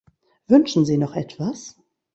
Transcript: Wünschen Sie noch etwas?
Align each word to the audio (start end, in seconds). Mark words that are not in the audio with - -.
Wünschen 0.47 0.83
Sie 0.83 0.97
noch 0.97 1.15
etwas? 1.15 1.75